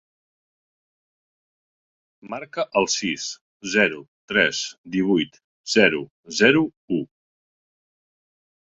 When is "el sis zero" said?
2.81-4.01